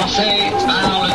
[0.00, 1.10] français, parle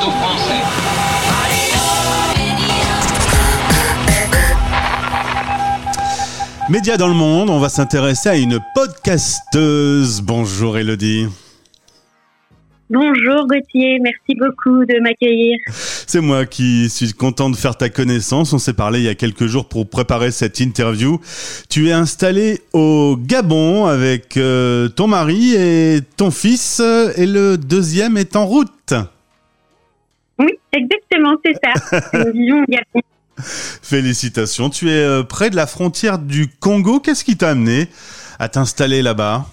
[6.98, 10.21] dans le monde, on va s'intéresser à une podcasteuse.
[10.21, 11.28] Bonjour Elodie.
[12.90, 15.58] Bonjour Gauthier, merci beaucoup de m'accueillir.
[16.08, 18.54] C'est moi qui suis content de faire ta connaissance.
[18.54, 21.20] On s'est parlé il y a quelques jours pour préparer cette interview.
[21.70, 26.80] Tu es installé au Gabon avec euh, ton mari et ton fils
[27.18, 28.94] et le deuxième est en route.
[30.38, 31.73] Oui, exactement, c'est ça.
[33.81, 34.70] Félicitations.
[34.70, 37.00] Tu es euh, près de la frontière du Congo.
[37.00, 37.88] Qu'est-ce qui t'a amené
[38.40, 39.45] à t'installer là-bas?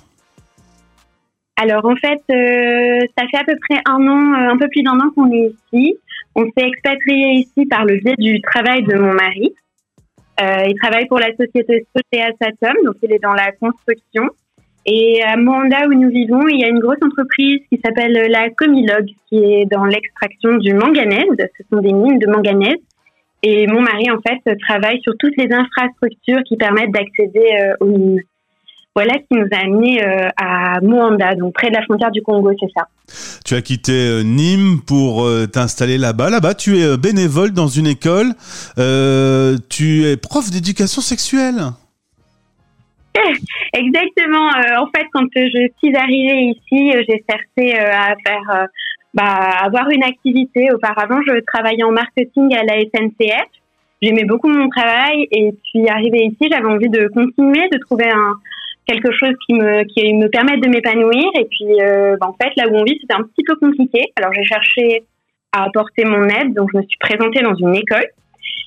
[1.56, 4.82] Alors en fait, euh, ça fait à peu près un an, euh, un peu plus
[4.82, 5.96] d'un an qu'on est ici.
[6.34, 9.54] On s'est expatrié ici par le biais du travail de mon mari.
[10.40, 14.28] Euh, il travaille pour la société Sotea Satom, donc il est dans la construction.
[14.84, 18.50] Et à Moanda où nous vivons, il y a une grosse entreprise qui s'appelle la
[18.50, 21.36] Comilog, qui est dans l'extraction du manganèse.
[21.38, 22.80] Ce sont des mines de manganèse.
[23.44, 27.86] Et mon mari, en fait, travaille sur toutes les infrastructures qui permettent d'accéder euh, aux
[27.86, 28.20] mines.
[28.94, 32.20] Voilà ce qui nous a amenés euh, à Moanda, donc près de la frontière du
[32.20, 32.88] Congo, c'est ça.
[33.42, 36.28] Tu as quitté euh, Nîmes pour euh, t'installer là-bas.
[36.28, 38.32] Là-bas, tu es bénévole dans une école.
[38.78, 41.60] Euh, tu es prof d'éducation sexuelle.
[43.72, 44.48] Exactement.
[44.48, 48.66] Euh, en fait, quand je suis arrivée ici, j'ai cherché à faire,
[49.14, 50.70] bah, avoir une activité.
[50.70, 53.48] Auparavant, je travaillais en marketing à la SNCF.
[54.02, 58.34] J'aimais beaucoup mon travail et puis arrivée ici, j'avais envie de continuer, de trouver un
[58.92, 61.28] quelque chose qui me qui me permette de m'épanouir.
[61.38, 64.12] Et puis, euh, bah, en fait, là où on vit, c'était un petit peu compliqué.
[64.16, 65.04] Alors, j'ai cherché
[65.52, 68.06] à apporter mon aide, donc je me suis présentée dans une école.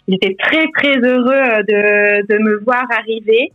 [0.08, 3.52] J'étais très très heureux de de me voir arriver.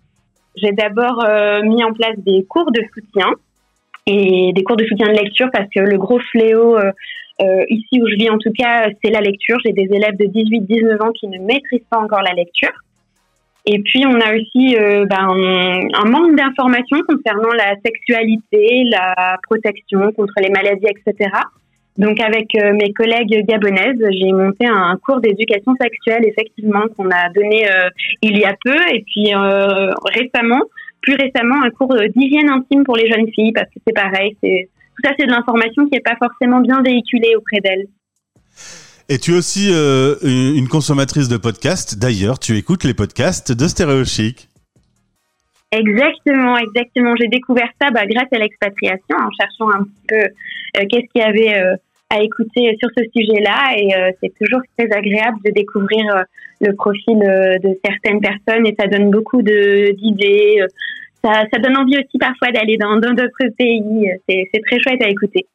[0.56, 3.30] J'ai d'abord euh, mis en place des cours de soutien
[4.06, 8.06] et des cours de soutien de lecture parce que le gros fléau euh, ici où
[8.08, 9.58] je vis en tout cas, c'est la lecture.
[9.64, 12.72] J'ai des élèves de 18-19 ans qui ne maîtrisent pas encore la lecture.
[13.66, 20.12] Et puis on a aussi euh, ben, un manque d'informations concernant la sexualité, la protection
[20.12, 21.30] contre les maladies, etc.
[21.98, 27.28] Donc avec euh, mes collègues gabonaises, j'ai monté un cours d'éducation sexuelle effectivement qu'on a
[27.34, 27.90] donné euh,
[28.22, 29.32] il y a peu et puis
[30.14, 30.62] récemment,
[31.02, 35.02] plus récemment, un cours d'hygiène intime pour les jeunes filles parce que c'est pareil, tout
[35.04, 37.86] ça c'est de l'information qui n'est pas forcément bien véhiculée auprès d'elles.
[39.12, 41.98] Et tu es aussi euh, une consommatrice de podcasts.
[41.98, 44.48] D'ailleurs, tu écoutes les podcasts de Stéréo Chic.
[45.72, 47.16] Exactement, exactement.
[47.16, 51.22] J'ai découvert ça bah, grâce à l'expatriation, en cherchant un petit peu euh, qu'est-ce qu'il
[51.22, 51.74] y avait euh,
[52.08, 53.74] à écouter sur ce sujet-là.
[53.78, 53.88] Et
[54.22, 56.04] c'est toujours très agréable de découvrir
[56.60, 60.64] le profil de certaines personnes et ça donne beaucoup d'idées.
[61.22, 64.08] Ça, ça donne envie aussi parfois d'aller dans d'autres pays.
[64.28, 65.46] C'est très chouette à écouter.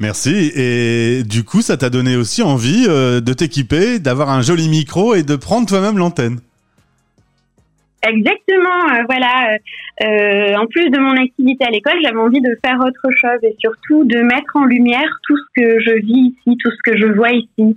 [0.00, 0.50] Merci.
[0.56, 5.14] Et du coup, ça t'a donné aussi envie euh, de t'équiper, d'avoir un joli micro
[5.14, 6.40] et de prendre toi-même l'antenne.
[8.04, 9.56] Exactement, euh, voilà.
[10.02, 13.54] euh, en plus de mon activité à l'école, j'avais envie de faire autre chose et
[13.60, 17.06] surtout de mettre en lumière tout ce que je vis ici, tout ce que je
[17.06, 17.76] vois ici.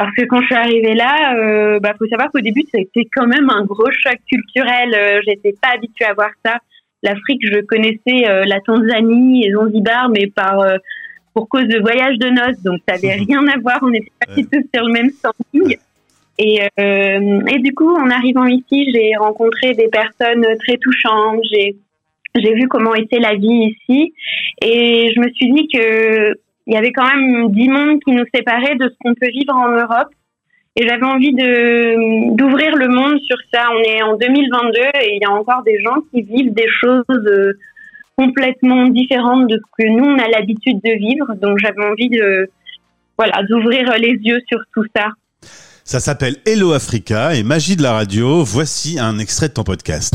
[0.00, 3.26] Parce que quand je suis arrivée là, euh, bah faut savoir qu'au début c'était quand
[3.26, 4.94] même un gros choc culturel.
[4.94, 6.56] Euh, J'étais pas habituée à voir ça.
[7.02, 10.78] L'Afrique, je connaissais euh, la Tanzanie et Zanzibar, mais par euh,
[11.34, 13.78] pour cause de voyage de noces, donc ça avait rien à voir.
[13.82, 15.76] On n'était pas du tout sur le même camping.
[16.38, 21.40] Et, euh, et du coup, en arrivant ici, j'ai rencontré des personnes très touchantes.
[21.52, 21.76] J'ai
[22.36, 24.14] j'ai vu comment était la vie ici,
[24.62, 26.38] et je me suis dit que
[26.70, 29.54] il y avait quand même dix mondes qui nous séparaient de ce qu'on peut vivre
[29.54, 30.08] en Europe.
[30.76, 33.64] Et j'avais envie de d'ouvrir le monde sur ça.
[33.72, 37.04] On est en 2022 et il y a encore des gens qui vivent des choses
[37.10, 37.58] euh,
[38.16, 41.34] complètement différentes de ce que nous on a l'habitude de vivre.
[41.42, 42.48] Donc j'avais envie de
[43.18, 45.08] voilà d'ouvrir les yeux sur tout ça.
[45.82, 48.44] Ça s'appelle Hello Africa et Magie de la radio.
[48.44, 50.14] Voici un extrait de ton podcast.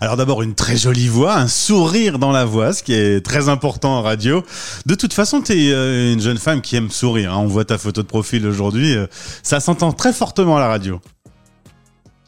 [0.00, 3.48] Alors d'abord une très jolie voix, un sourire dans la voix, ce qui est très
[3.48, 4.44] important en radio.
[4.86, 7.32] De toute façon, tu es une jeune femme qui aime sourire.
[7.32, 7.38] hein.
[7.40, 8.94] On voit ta photo de profil aujourd'hui.
[8.94, 9.06] euh,
[9.42, 11.00] Ça s'entend très fortement à la radio.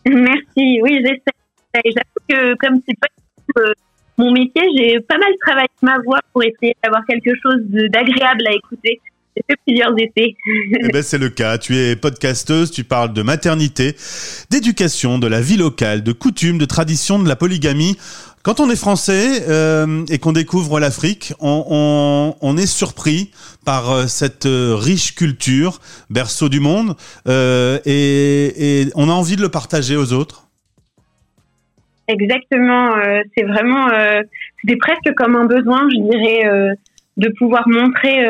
[0.04, 0.80] Merci.
[0.82, 1.84] Oui, j'essaie.
[1.84, 3.06] J'avoue que comme c'est pas
[4.18, 8.52] mon métier, j'ai pas mal travaillé ma voix pour essayer d'avoir quelque chose d'agréable à
[8.52, 9.00] écouter.
[9.48, 10.34] J'ai fait plusieurs essais.
[10.82, 11.58] eh ben, c'est le cas.
[11.58, 13.96] Tu es podcasteuse, tu parles de maternité,
[14.50, 17.96] d'éducation, de la vie locale, de coutumes, de traditions, de la polygamie.
[18.42, 23.32] Quand on est français euh, et qu'on découvre l'Afrique, on, on, on, est surpris
[23.66, 25.78] par euh, cette euh, riche culture,
[26.08, 26.96] berceau du monde,
[27.28, 30.46] euh, et, et, on a envie de le partager aux autres.
[32.08, 33.88] Exactement, euh, c'est vraiment,
[34.62, 36.74] c'était presque comme un besoin, je dirais,
[37.20, 38.26] de pouvoir montrer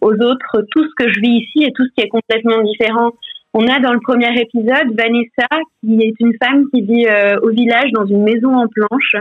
[0.00, 3.12] aux autres tout ce que je vis ici et tout ce qui est complètement différent.
[3.52, 5.48] On a dans le premier épisode Vanessa,
[5.80, 9.16] qui est une femme qui vit euh, au village dans une maison en planche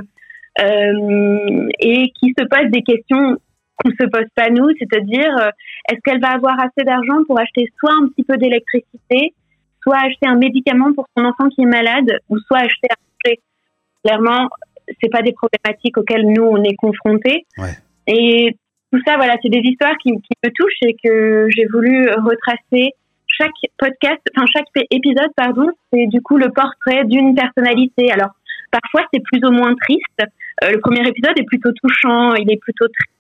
[0.61, 3.37] euh, et qui se pose des questions
[3.77, 5.49] qu'on se pose pas nous, c'est-à-dire euh,
[5.89, 9.33] est-ce qu'elle va avoir assez d'argent pour acheter soit un petit peu d'électricité,
[9.81, 13.39] soit acheter un médicament pour son enfant qui est malade, ou soit acheter un manger.
[14.03, 14.49] Clairement,
[15.01, 17.47] c'est pas des problématiques auxquelles nous on est confrontés.
[17.57, 17.77] Ouais.
[18.05, 18.55] Et
[18.91, 22.93] tout ça, voilà, c'est des histoires qui, qui me touchent et que j'ai voulu retracer
[23.27, 28.11] chaque podcast, enfin chaque épisode, pardon, c'est du coup le portrait d'une personnalité.
[28.11, 28.31] Alors
[28.71, 30.21] parfois c'est plus ou moins triste.
[30.63, 33.19] Euh, le premier épisode est plutôt touchant, il est plutôt triste.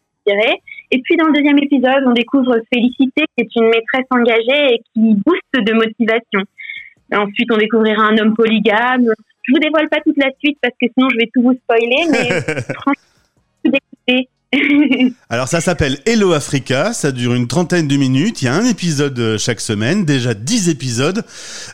[0.91, 4.81] Et puis dans le deuxième épisode, on découvre Félicité, qui est une maîtresse engagée et
[4.93, 6.41] qui booste de motivation.
[7.13, 9.05] ensuite, on découvrira un homme polygame.
[9.43, 12.05] Je vous dévoile pas toute la suite parce que sinon je vais tout vous spoiler,
[12.11, 12.41] mais
[12.75, 13.73] franchement,
[15.29, 18.65] Alors ça s'appelle Hello Africa, ça dure une trentaine de minutes, il y a un
[18.65, 21.23] épisode euh, chaque semaine, déjà dix épisodes.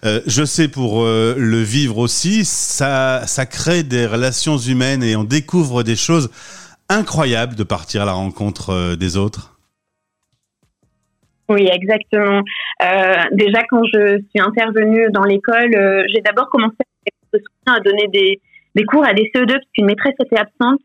[0.03, 5.15] Euh, je sais pour euh, le vivre aussi, ça, ça crée des relations humaines et
[5.15, 6.29] on découvre des choses
[6.89, 9.57] incroyables de partir à la rencontre euh, des autres.
[11.47, 12.41] Oui, exactement.
[13.31, 16.75] Déjà, quand je suis intervenue dans l'école, j'ai d'abord commencé
[17.67, 18.41] à donner des,
[18.73, 20.81] des cours à des CE2 parce qu'une maîtresse était absente.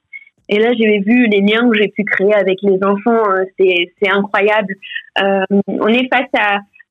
[0.51, 3.23] Et là, j'ai vu les liens que j'ai pu créer avec les enfants.
[3.59, 4.75] C'est incroyable.
[5.23, 6.29] Euh, on est face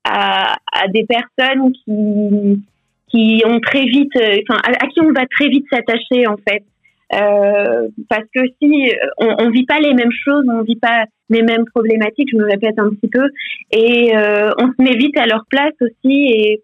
[0.04, 0.56] à,
[0.88, 2.62] des personnes qui,
[3.08, 6.64] qui ont très vite, enfin, à, qui on va très vite s'attacher, en fait.
[7.12, 11.42] Euh, parce que si on, on vit pas les mêmes choses, on vit pas les
[11.42, 13.28] mêmes problématiques, je me répète un petit peu,
[13.72, 16.62] et euh, on se met vite à leur place aussi, et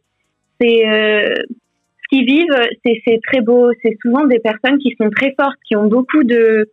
[0.63, 3.71] euh, ce qu'ils vivent, c'est très beau.
[3.83, 6.71] C'est souvent des personnes qui sont très fortes, qui ont beaucoup de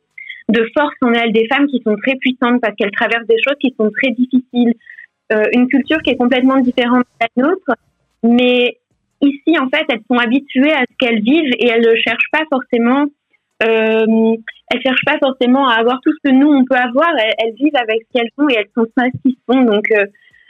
[0.49, 3.57] de force en elles, des femmes qui sont très puissantes parce qu'elles traversent des choses
[3.59, 4.73] qui sont très difficiles,
[5.31, 7.71] euh, une culture qui est complètement différente de la nôtre,
[8.23, 8.77] mais
[9.21, 12.43] ici en fait elles sont habituées à ce qu'elles vivent et elles ne cherchent pas
[12.49, 13.05] forcément
[13.63, 14.35] euh,
[14.71, 17.09] elles cherchent pas forcément à avoir tout ce que nous on peut avoir.
[17.37, 19.61] Elles, vivent avec ce qu'elles font et elles sont sont.
[19.61, 20.05] Donc euh,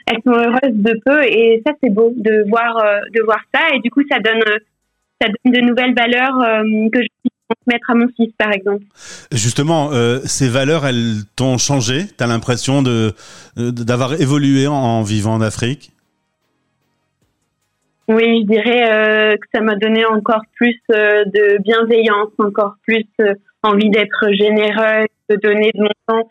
[0.06, 2.74] elles sont heureuses de peu et ça c'est beau de voir
[3.12, 4.42] de voir ça et du coup ça donne
[5.20, 6.40] ça donne de nouvelles valeurs
[6.92, 7.08] que je
[7.48, 8.84] transmettre à mon fils par exemple.
[9.32, 12.06] Justement, euh, ces valeurs elles t'ont changé?
[12.16, 13.12] T'as l'impression de
[13.56, 15.92] d'avoir évolué en, en vivant en Afrique?
[18.06, 23.06] Oui, je dirais euh, que ça m'a donné encore plus euh, de bienveillance, encore plus
[23.20, 26.28] euh, envie d'être généreuse, de donner de mon temps.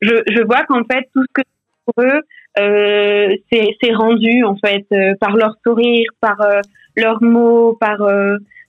[0.00, 1.42] Je, je vois qu'en fait, tout ce que
[1.84, 2.22] pour eux,
[2.58, 6.60] euh, c'est rendu en fait euh, par leur sourire, par euh,
[6.96, 8.00] leurs mots, par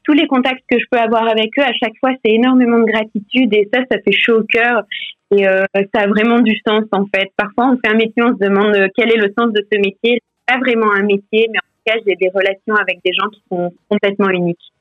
[0.03, 1.63] tous les contacts que je peux avoir avec eux.
[1.63, 4.83] À chaque fois, c'est énormément de gratitude et ça, ça fait chaud au cœur
[5.31, 7.29] et ça a vraiment du sens en fait.
[7.37, 10.21] Parfois, on fait un métier, on se demande quel est le sens de ce métier.
[10.45, 14.71] Pas vraiment un métier, mais j'ai des relations avec des gens qui sont complètement uniques.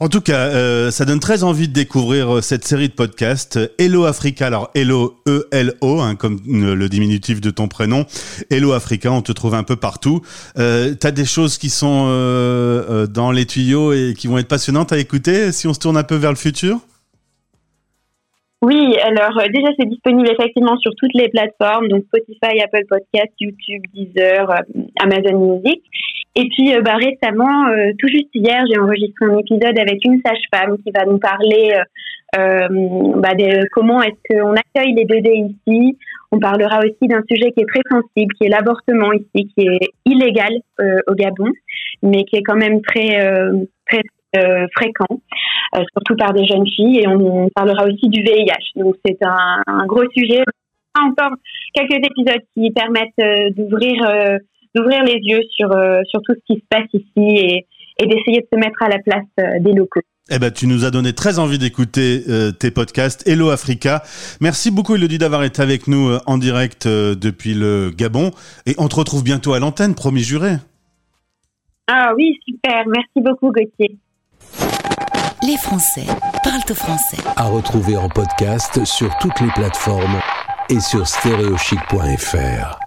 [0.00, 4.04] En tout cas, euh, ça donne très envie de découvrir cette série de podcasts Hello
[4.04, 4.46] Africa.
[4.46, 8.06] Alors Hello E L O, hein, comme le diminutif de ton prénom.
[8.48, 10.20] Hello Africa, on te trouve un peu partout.
[10.56, 14.92] Euh, T'as des choses qui sont euh, dans les tuyaux et qui vont être passionnantes
[14.92, 16.78] à écouter si on se tourne un peu vers le futur?
[18.62, 23.32] Oui, alors euh, déjà c'est disponible effectivement sur toutes les plateformes, donc Spotify, Apple Podcast,
[23.40, 25.82] YouTube, Deezer, euh, Amazon Music.
[26.40, 30.20] Et puis euh, bah, récemment, euh, tout juste hier, j'ai enregistré un épisode avec une
[30.24, 31.74] sage-femme qui va nous parler
[32.32, 35.98] bah, de comment est-ce qu'on accueille les bébés ici.
[36.30, 39.88] On parlera aussi d'un sujet qui est très sensible, qui est l'avortement ici, qui est
[40.04, 40.60] illégal
[41.06, 41.50] au Gabon,
[42.02, 43.16] mais qui est quand même très
[43.90, 44.02] très
[44.36, 45.22] euh, fréquent,
[45.74, 48.76] euh, surtout par des jeunes filles, et on, parlera aussi du VIH.
[48.76, 50.42] Donc c'est un, un, gros sujet.
[51.00, 51.32] Encore
[51.72, 54.38] quelques épisodes qui permettent euh, d'ouvrir
[54.74, 55.68] d'ouvrir les yeux sur
[56.08, 57.66] sur tout ce qui se passe ici et,
[58.00, 60.02] et d'essayer de se mettre à la place des locaux.
[60.30, 63.26] Eh ben, tu nous as donné très envie d'écouter euh, tes podcasts.
[63.26, 64.02] Hello Africa.
[64.40, 68.32] Merci beaucoup, Elodie, d'avoir été avec nous euh, en direct euh, depuis le Gabon.
[68.66, 70.56] Et on te retrouve bientôt à l'antenne, promis juré.
[71.90, 72.84] Ah oui, super.
[72.88, 73.96] Merci beaucoup, Gauthier.
[75.42, 76.04] les Français
[76.44, 77.16] parlent au français.
[77.36, 80.20] À retrouver en podcast sur toutes les plateformes
[80.68, 82.78] et sur stéréochic.fr.